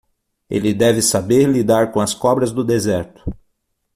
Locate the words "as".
1.99-2.11